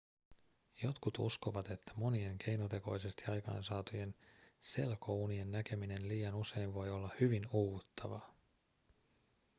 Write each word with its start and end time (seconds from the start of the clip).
jotkut 0.83 1.17
uskovat 1.19 1.71
että 1.71 1.91
monien 1.95 2.37
keinotekoisesti 2.37 3.25
aikaansaatujen 3.31 4.15
selkounien 4.59 5.51
näkeminen 5.51 6.07
liian 6.07 6.35
usein 6.35 6.73
voi 6.73 6.89
olla 6.89 7.09
hyvin 7.19 7.43
uuvuttavaa 7.51 8.35